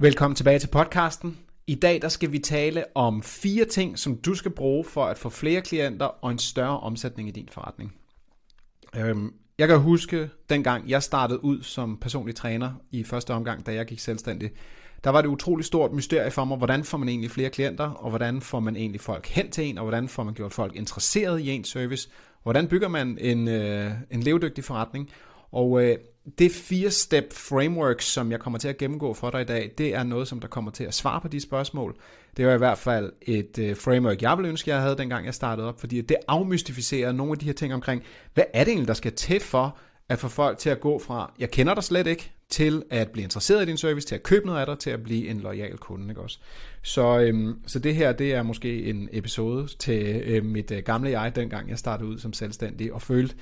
[0.00, 1.38] Velkommen tilbage til podcasten.
[1.66, 5.18] I dag der skal vi tale om fire ting, som du skal bruge for at
[5.18, 7.94] få flere klienter og en større omsætning i din forretning.
[8.96, 13.74] Øhm, jeg kan huske, dengang jeg startede ud som personlig træner i første omgang, da
[13.74, 14.50] jeg gik selvstændig,
[15.04, 18.10] der var det utrolig stort mysterie for mig, hvordan får man egentlig flere klienter, og
[18.10, 21.40] hvordan får man egentlig folk hen til en, og hvordan får man gjort folk interesseret
[21.40, 22.08] i ens service,
[22.42, 25.10] hvordan bygger man en, øh, en levedygtig forretning.
[25.52, 25.96] Og øh,
[26.38, 30.02] det fire-step framework, som jeg kommer til at gennemgå for dig i dag, det er
[30.02, 31.96] noget, som der kommer til at svare på de spørgsmål.
[32.36, 35.34] Det var i hvert fald et øh, framework, jeg ville ønske, jeg havde, dengang jeg
[35.34, 38.02] startede op, fordi det afmystificerer nogle af de her ting omkring,
[38.34, 41.32] hvad er det egentlig, der skal til for at få folk til at gå fra,
[41.38, 44.46] jeg kender dig slet ikke, til at blive interesseret i din service, til at købe
[44.46, 46.08] noget af dig, til at blive en lojal kunde.
[46.08, 46.38] Ikke også?
[46.82, 51.20] Så, øhm, så det her, det er måske en episode til øh, mit øh, gamle
[51.20, 53.34] jeg, dengang jeg startede ud som selvstændig, og følte,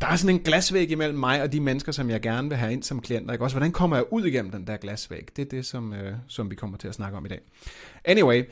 [0.00, 2.72] der er sådan en glasvæg imellem mig og de mennesker, som jeg gerne vil have
[2.72, 3.32] ind som klienter.
[3.32, 3.44] Ikke?
[3.44, 5.28] Også, hvordan kommer jeg ud igennem den der glasvæg?
[5.36, 7.40] Det er det, som, øh, som vi kommer til at snakke om i dag.
[8.04, 8.44] Anyway,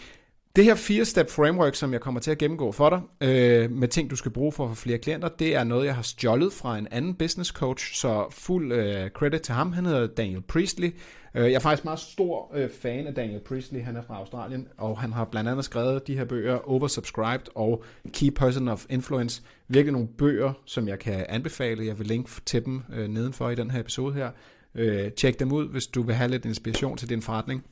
[0.57, 4.11] det her fire-step framework, som jeg kommer til at gennemgå for dig, øh, med ting,
[4.11, 6.79] du skal bruge for at få flere klienter, det er noget, jeg har stjålet fra
[6.79, 9.73] en anden business coach, så fuld øh, credit til ham.
[9.73, 10.95] Han hedder Daniel Priestley.
[11.35, 13.83] Øh, jeg er faktisk meget stor øh, fan af Daniel Priestley.
[13.83, 17.85] Han er fra Australien, og han har blandt andet skrevet de her bøger, Oversubscribed og
[18.13, 19.43] Key Person of Influence.
[19.69, 21.87] Virkelig nogle bøger, som jeg kan anbefale.
[21.87, 24.31] Jeg vil linke til dem øh, nedenfor i den her episode her.
[24.75, 27.65] Øh, tjek dem ud, hvis du vil have lidt inspiration til din forretning.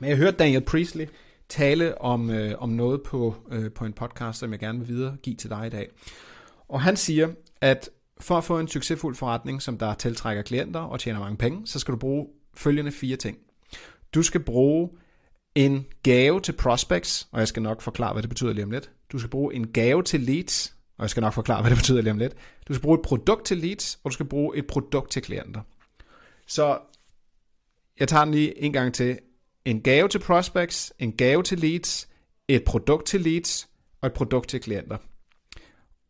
[0.00, 1.06] Men jeg hørte Daniel Priestley
[1.50, 5.36] tale om, øh, om noget på, øh, på en podcast, som jeg gerne vil videregive
[5.36, 5.90] til dig i dag.
[6.68, 7.28] Og han siger,
[7.60, 11.66] at for at få en succesfuld forretning, som der tiltrækker klienter og tjener mange penge,
[11.66, 13.38] så skal du bruge følgende fire ting.
[14.14, 14.90] Du skal bruge
[15.54, 18.90] en gave til prospects, og jeg skal nok forklare, hvad det betyder lige om lidt.
[19.12, 22.02] Du skal bruge en gave til leads, og jeg skal nok forklare, hvad det betyder
[22.02, 22.34] lige om lidt.
[22.68, 25.60] Du skal bruge et produkt til leads, og du skal bruge et produkt til klienter.
[26.46, 26.78] Så
[28.00, 29.18] jeg tager den lige en gang til
[29.64, 32.08] en gave til prospects, en gave til leads,
[32.48, 33.68] et produkt til leads
[34.00, 34.96] og et produkt til klienter.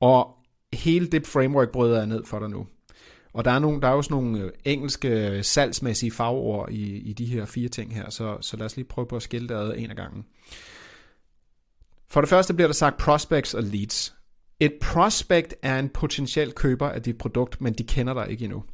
[0.00, 0.37] Og
[0.72, 2.66] hele det framework bryder jeg ned for dig nu.
[3.33, 7.12] Og der er, nogle, der er også nogle øh, engelske øh, salgsmæssige fagord i, i
[7.12, 9.55] de her fire ting her, så, så lad os lige prøve på at skille det
[9.55, 10.25] ad en af gangen.
[12.09, 14.15] For det første bliver der sagt prospects og leads.
[14.61, 18.65] Et prospect er en potentiel køber af dit produkt, men de kender dig ikke endnu.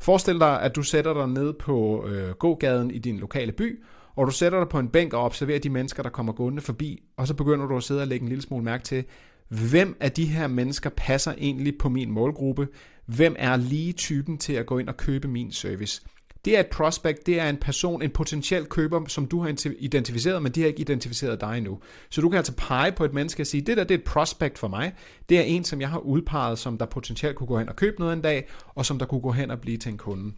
[0.00, 3.82] Forestil dig, at du sætter dig ned på øh, gågaden i din lokale by,
[4.20, 7.02] og du sætter dig på en bænk og observerer de mennesker, der kommer gående forbi,
[7.16, 9.04] og så begynder du at sidde og lægge en lille smule mærke til,
[9.48, 12.68] hvem af de her mennesker passer egentlig på min målgruppe?
[13.06, 16.02] Hvem er lige typen til at gå ind og købe min service?
[16.44, 20.42] Det er et prospect, det er en person, en potentiel køber, som du har identificeret,
[20.42, 21.78] men de har ikke identificeret dig endnu.
[22.10, 24.04] Så du kan altså pege på et menneske og sige, det der det er et
[24.04, 24.92] prospect for mig.
[25.28, 27.96] Det er en, som jeg har udpeget, som der potentielt kunne gå hen og købe
[27.98, 30.32] noget en dag, og som der kunne gå hen og blive til en kunde.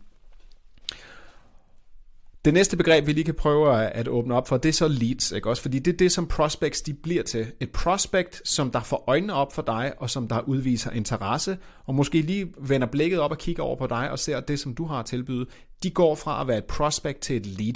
[2.44, 5.32] Det næste begreb, vi lige kan prøve at åbne op for, det er så leads,
[5.32, 5.62] ikke også?
[5.62, 7.46] Fordi det er det, som prospects de bliver til.
[7.60, 11.94] Et prospect, som der får øjnene op for dig, og som der udviser interesse, og
[11.94, 14.84] måske lige vender blikket op og kigger over på dig og ser det, som du
[14.84, 15.46] har at tilbyde,
[15.82, 17.74] de går fra at være et prospect til et lead.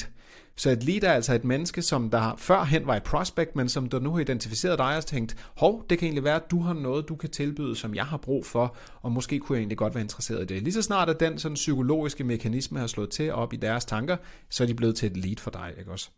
[0.56, 3.88] Så et lead er altså et menneske, som der førhen var et prospect, men som
[3.88, 6.72] der nu har identificeret dig og tænkt, hov, det kan egentlig være, at du har
[6.72, 9.94] noget, du kan tilbyde, som jeg har brug for, og måske kunne jeg egentlig godt
[9.94, 10.62] være interesseret i det.
[10.62, 14.16] Lige så snart at den sådan psykologiske mekanisme har slået til op i deres tanker,
[14.50, 16.08] så er de blevet til et lead for dig, ikke også?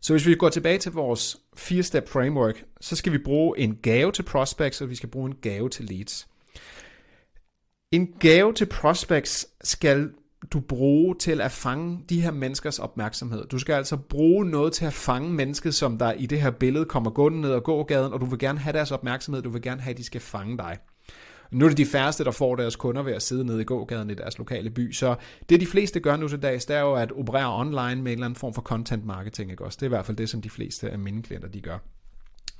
[0.00, 4.12] Så hvis vi går tilbage til vores 4-step framework, så skal vi bruge en gave
[4.12, 6.28] til prospects, og vi skal bruge en gave til leads.
[7.92, 10.10] En gave til prospects skal
[10.52, 13.46] du bruge til at fange de her menneskers opmærksomhed.
[13.46, 16.84] Du skal altså bruge noget til at fange mennesket, som der i det her billede
[16.84, 19.62] kommer gående ned og går gaden, og du vil gerne have deres opmærksomhed, du vil
[19.62, 20.78] gerne have, at de skal fange dig.
[21.50, 24.10] Nu er det de færreste, der får deres kunder ved at sidde nede i gågaden
[24.10, 24.92] i deres lokale by.
[24.92, 25.16] Så
[25.48, 28.18] det de fleste gør nu til dags, det er jo at operere online med en
[28.18, 29.50] eller anden form for content marketing.
[29.50, 29.76] Ikke også?
[29.76, 31.78] Det er i hvert fald det, som de fleste af mine klienter de gør.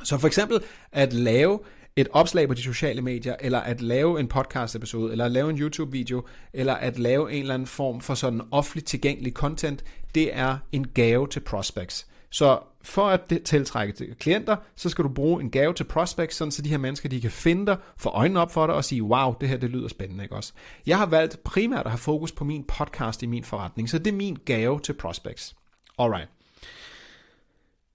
[0.04, 0.60] Så for eksempel
[0.92, 1.60] at lave
[1.96, 5.50] et opslag på de sociale medier, eller at lave en podcast episode, eller at lave
[5.50, 9.84] en YouTube video, eller at lave en eller anden form for sådan offentligt tilgængelig content,
[10.14, 12.06] det er en gave til prospects.
[12.30, 16.62] Så for at tiltrække klienter, så skal du bruge en gave til prospects, sådan så
[16.62, 19.34] de her mennesker, de kan finde dig, få øjnene op for dig og sige, wow,
[19.40, 20.52] det her det lyder spændende, ikke også?
[20.86, 24.06] Jeg har valgt primært at have fokus på min podcast i min forretning, så det
[24.06, 25.56] er min gave til prospects.
[25.98, 26.28] Alright.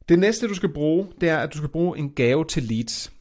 [0.10, 3.12] Det næste, du skal bruge, det er, at du skal bruge en gave til leads.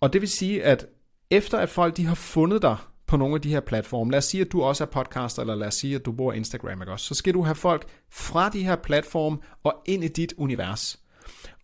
[0.00, 0.86] Og det vil sige, at
[1.30, 2.76] efter at folk de har fundet dig
[3.06, 5.54] på nogle af de her platforme, lad os sige, at du også er podcaster, eller
[5.54, 7.06] lad os sige, at du bruger Instagram, ikke også?
[7.06, 10.98] så skal du have folk fra de her platforme og ind i dit univers.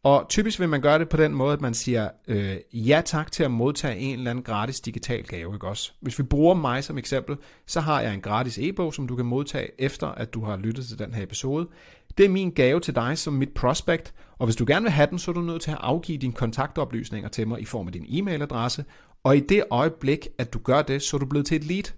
[0.05, 3.33] Og typisk vil man gøre det på den måde, at man siger øh, ja tak
[3.33, 5.55] til at modtage en eller anden gratis digital gave.
[5.55, 5.93] Ikke også?
[6.01, 9.27] Hvis vi bruger mig som eksempel, så har jeg en gratis e-bog, som du kan
[9.27, 11.69] modtage efter, at du har lyttet til den her episode.
[12.19, 15.11] Det er min gave til dig som mit prospect, og hvis du gerne vil have
[15.11, 17.93] den, så er du nødt til at afgive dine kontaktoplysninger til mig i form af
[17.93, 18.85] din e-mailadresse,
[19.25, 21.93] og i det øjeblik, at du gør det, så er du blevet til et lead.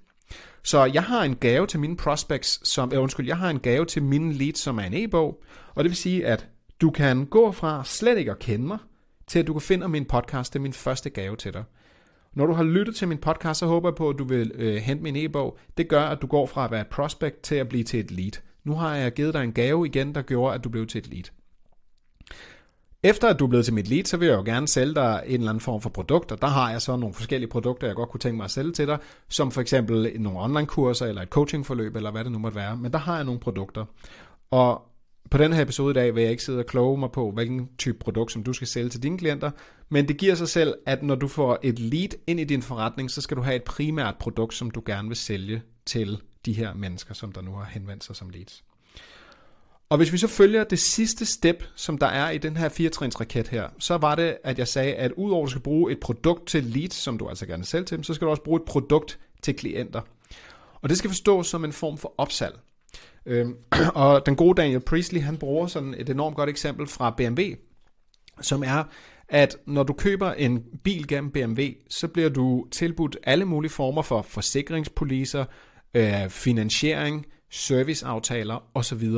[0.62, 3.84] Så jeg har en gave til mine prospects, som, øh, undskyld, jeg har en gave
[3.84, 5.42] til mine leads, som er en e-bog,
[5.74, 6.48] og det vil sige, at
[6.84, 8.78] du kan gå fra slet ikke at kende mig,
[9.26, 10.52] til at du kan finde min podcast.
[10.52, 11.64] Det er min første gave til dig.
[12.34, 14.76] Når du har lyttet til min podcast, så håber jeg på, at du vil øh,
[14.76, 15.58] hente min e-bog.
[15.78, 18.10] Det gør, at du går fra at være et prospect til at blive til et
[18.10, 18.32] lead.
[18.64, 21.06] Nu har jeg givet dig en gave igen, der gjorde, at du blev til et
[21.06, 21.25] lead.
[23.02, 25.22] Efter at du er blevet til mit lead, så vil jeg jo gerne sælge dig
[25.26, 27.96] en eller anden form for produkt, og der har jeg så nogle forskellige produkter, jeg
[27.96, 28.98] godt kunne tænke mig at sælge til dig,
[29.28, 32.92] som for eksempel nogle online-kurser, eller et coachingforløb, eller hvad det nu måtte være, men
[32.92, 33.84] der har jeg nogle produkter.
[34.50, 34.82] Og
[35.31, 37.69] på den her episode i dag vil jeg ikke sidde og kloge mig på, hvilken
[37.79, 39.50] type produkt, som du skal sælge til dine klienter,
[39.88, 43.11] men det giver sig selv, at når du får et lead ind i din forretning,
[43.11, 46.75] så skal du have et primært produkt, som du gerne vil sælge til de her
[46.75, 48.65] mennesker, som der nu har henvendt sig som leads.
[49.88, 53.21] Og hvis vi så følger det sidste step, som der er i den her firetrins
[53.21, 56.00] raket her, så var det, at jeg sagde, at udover at du skal bruge et
[56.00, 58.67] produkt til leads, som du altså gerne sælge til, så skal du også bruge et
[58.67, 60.00] produkt til klienter.
[60.82, 62.55] Og det skal forstås som en form for opsalg.
[63.26, 63.56] Øhm,
[63.94, 67.43] og den gode Daniel Priestley, han bruger sådan et enormt godt eksempel fra BMW,
[68.41, 68.85] som er,
[69.29, 74.03] at når du køber en bil gennem BMW, så bliver du tilbudt alle mulige former
[74.03, 75.44] for forsikringspoliser,
[75.94, 79.09] øh, finansiering, serviceaftaler osv.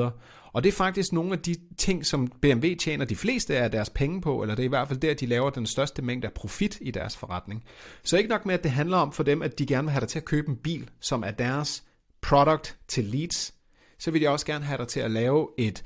[0.53, 3.91] Og det er faktisk nogle af de ting, som BMW tjener de fleste af deres
[3.91, 6.32] penge på, eller det er i hvert fald der, de laver den største mængde af
[6.32, 7.64] profit i deres forretning.
[8.03, 10.00] Så ikke nok med, at det handler om for dem, at de gerne vil have
[10.00, 11.85] dig til at købe en bil, som er deres
[12.23, 13.56] product til leads,
[13.98, 15.82] så vil de også gerne have dig til at lave et,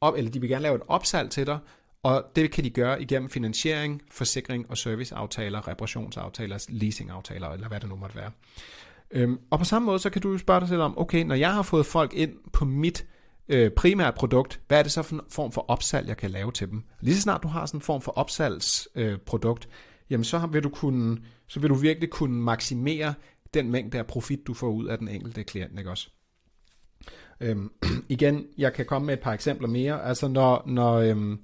[0.00, 1.58] op, eller de vil gerne lave et opsalg til dig,
[2.02, 7.88] og det kan de gøre igennem finansiering, forsikring og serviceaftaler, reparationsaftaler, leasingaftaler, eller hvad det
[7.88, 8.30] nu måtte være.
[9.10, 11.54] Øhm, og på samme måde, så kan du spørge dig selv om, okay, når jeg
[11.54, 13.06] har fået folk ind på mit
[13.48, 16.52] øh, primære produkt, hvad er det så for en form for opsalg, jeg kan lave
[16.52, 16.82] til dem?
[17.00, 19.72] Lige så snart du har sådan en form for opsalgsprodukt, øh,
[20.10, 21.18] jamen så vil du kunne,
[21.48, 23.14] så vil du virkelig kunne maksimere
[23.54, 26.08] den mængde af profit, du får ud af den enkelte klient, ikke også?
[27.42, 27.70] Øhm,
[28.08, 30.04] igen, jeg kan komme med et par eksempler mere.
[30.04, 31.38] Altså når, når, øhm,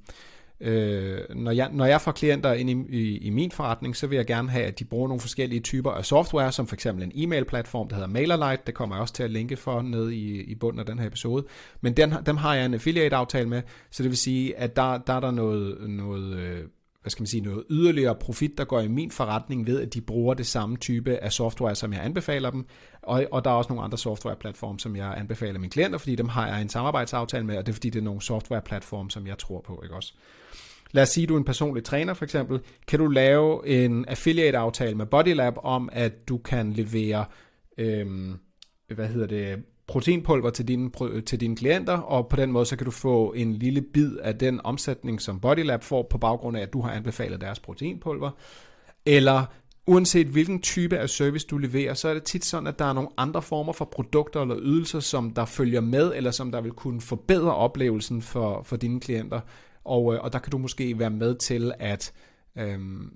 [0.61, 4.17] øh, når, jeg, når jeg får klienter ind i, i, i min forretning, så vil
[4.17, 7.13] jeg gerne have, at de bruger nogle forskellige typer af software, som for eksempel en
[7.15, 8.63] e-mail-platform, der hedder MailerLite.
[8.67, 11.07] Det kommer jeg også til at linke for ned i, i bunden af den her
[11.07, 11.47] episode.
[11.81, 15.13] Men den, dem har jeg en affiliate-aftale med, så det vil sige, at der, der
[15.13, 16.65] er der noget, noget øh,
[17.03, 20.01] hvad skal man sige, noget yderligere profit, der går i min forretning ved, at de
[20.01, 22.67] bruger det samme type af software, som jeg anbefaler dem.
[23.03, 26.29] Og, og der er også nogle andre softwareplatforme, som jeg anbefaler mine klienter, fordi dem
[26.29, 29.39] har jeg en samarbejdsaftale med, og det er fordi, det er nogle softwareplatforme, som jeg
[29.39, 30.15] tror på, ikke også?
[30.91, 32.61] Lad os sige, at du er en personlig træner for eksempel.
[32.89, 37.25] Kan du lave en affiliate-aftale med Bodylab om, at du kan levere,
[37.79, 38.39] øhm,
[38.95, 40.91] hvad hedder det, proteinpulver til dine,
[41.21, 44.39] til dine klienter, og på den måde så kan du få en lille bid af
[44.39, 48.31] den omsætning, som Bodylab får på baggrund af, at du har anbefalet deres proteinpulver.
[49.07, 49.45] Eller
[49.87, 52.93] uanset hvilken type af service du leverer, så er det tit sådan, at der er
[52.93, 56.73] nogle andre former for produkter eller ydelser, som der følger med, eller som der vil
[56.73, 59.41] kunne forbedre oplevelsen for, for dine klienter.
[59.85, 62.13] Og, øh, og der kan du måske være med til at
[62.59, 63.11] øhm,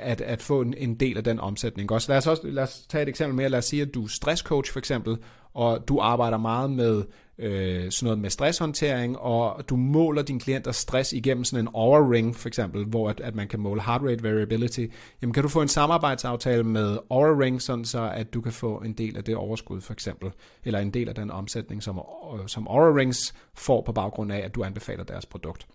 [0.00, 1.92] at, at få en, en del af den omsætning.
[1.92, 3.48] Også lad, os også, lad os tage et eksempel mere.
[3.48, 5.16] Lad os sige, at du er stresscoach for eksempel,
[5.54, 7.04] og du arbejder meget med
[7.38, 12.10] øh, sådan noget med stresshåndtering, og du måler din klienters stress igennem sådan en Aura
[12.10, 14.86] Ring for eksempel, hvor at, at man kan måle heart rate variability.
[15.22, 18.76] Jamen kan du få en samarbejdsaftale med Aura Ring, sådan så at du kan få
[18.76, 20.30] en del af det overskud for eksempel,
[20.64, 21.98] eller en del af den omsætning, som,
[22.34, 25.66] øh, som Aura Rings får på baggrund af, at du anbefaler deres produkt.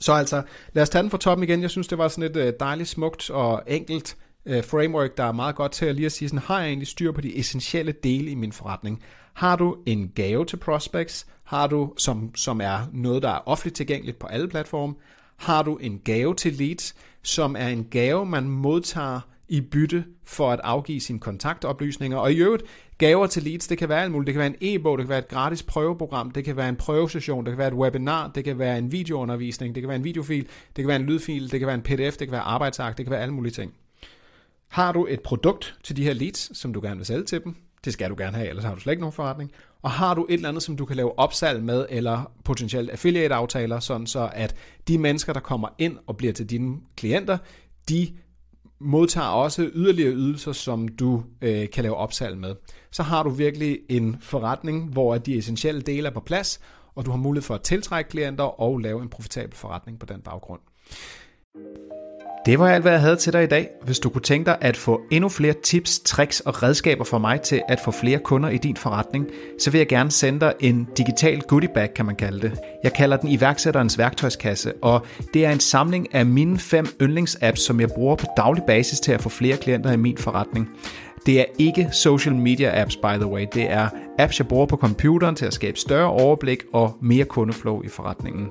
[0.00, 1.62] Så altså, lad os tage den fra toppen igen.
[1.62, 5.32] Jeg synes, det var sådan et øh, dejligt, smukt og enkelt øh, framework, der er
[5.32, 7.92] meget godt til at lige at sige, sådan, har jeg egentlig styr på de essentielle
[7.92, 9.02] dele i min forretning?
[9.34, 11.26] Har du en gave til prospects?
[11.44, 14.94] Har du, som, som er noget, der er offentligt tilgængeligt på alle platforme?
[15.36, 19.20] Har du en gave til leads, som er en gave, man modtager
[19.52, 22.18] i bytte for at afgive sine kontaktoplysninger.
[22.18, 22.62] Og i øvrigt,
[23.02, 24.26] gaver til leads, det kan være alt muligt.
[24.26, 26.76] Det kan være en e-bog, det kan være et gratis prøveprogram, det kan være en
[26.76, 30.04] prøvesession, det kan være et webinar, det kan være en videoundervisning, det kan være en
[30.04, 30.42] videofil,
[30.76, 33.06] det kan være en lydfil, det kan være en pdf, det kan være arbejdsark, det
[33.06, 33.72] kan være alle mulige ting.
[34.68, 37.56] Har du et produkt til de her leads, som du gerne vil sælge til dem?
[37.84, 39.52] Det skal du gerne have, ellers har du slet ikke nogen forretning.
[39.82, 43.80] Og har du et eller andet, som du kan lave opsalg med, eller potentielt affiliate-aftaler,
[43.80, 44.54] sådan så at
[44.88, 47.38] de mennesker, der kommer ind og bliver til dine klienter,
[47.88, 48.08] de
[48.82, 52.54] modtager også yderligere ydelser, som du øh, kan lave opsalg med.
[52.90, 56.60] Så har du virkelig en forretning, hvor de essentielle dele er på plads,
[56.94, 60.20] og du har mulighed for at tiltrække klienter og lave en profitabel forretning på den
[60.20, 60.60] baggrund.
[62.46, 63.68] Det var alt, hvad jeg havde til dig i dag.
[63.84, 67.40] Hvis du kunne tænke dig at få endnu flere tips, tricks og redskaber fra mig
[67.40, 69.26] til at få flere kunder i din forretning,
[69.60, 72.58] så vil jeg gerne sende dig en digital goodie bag, kan man kalde det.
[72.84, 77.80] Jeg kalder den iværksætterens værktøjskasse, og det er en samling af mine fem yndlingsapps, som
[77.80, 80.68] jeg bruger på daglig basis til at få flere klienter i min forretning.
[81.26, 83.46] Det er ikke social media apps, by the way.
[83.54, 87.82] Det er apps, jeg bruger på computeren til at skabe større overblik og mere kundeflow
[87.82, 88.48] i forretningen.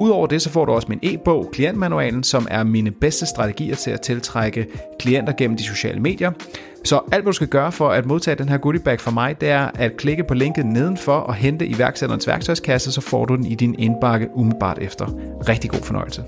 [0.00, 3.90] Udover det, så får du også min e-bog, Klientmanualen, som er mine bedste strategier til
[3.90, 4.66] at tiltrække
[4.98, 6.32] klienter gennem de sociale medier.
[6.84, 9.40] Så alt, hvad du skal gøre for at modtage den her goodie bag fra mig,
[9.40, 13.46] det er at klikke på linket nedenfor og hente iværksætterens værktøjskasse, så får du den
[13.46, 15.06] i din indbakke umiddelbart efter.
[15.48, 16.24] Rigtig god fornøjelse.